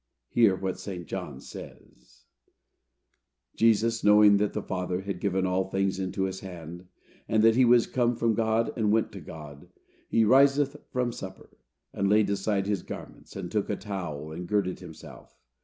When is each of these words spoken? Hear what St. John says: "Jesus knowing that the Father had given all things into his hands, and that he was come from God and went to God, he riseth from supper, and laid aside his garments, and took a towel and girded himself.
Hear 0.29 0.55
what 0.55 0.79
St. 0.79 1.05
John 1.05 1.39
says: 1.41 2.25
"Jesus 3.55 4.03
knowing 4.03 4.37
that 4.37 4.53
the 4.53 4.63
Father 4.63 5.01
had 5.01 5.19
given 5.19 5.45
all 5.45 5.69
things 5.69 5.99
into 5.99 6.23
his 6.23 6.39
hands, 6.39 6.85
and 7.29 7.43
that 7.43 7.55
he 7.55 7.65
was 7.65 7.85
come 7.85 8.15
from 8.15 8.33
God 8.33 8.73
and 8.75 8.91
went 8.91 9.11
to 9.11 9.21
God, 9.21 9.69
he 10.09 10.25
riseth 10.25 10.75
from 10.89 11.11
supper, 11.11 11.55
and 11.93 12.09
laid 12.09 12.31
aside 12.31 12.65
his 12.65 12.81
garments, 12.81 13.35
and 13.35 13.51
took 13.51 13.69
a 13.69 13.75
towel 13.75 14.31
and 14.31 14.47
girded 14.47 14.79
himself. 14.79 15.37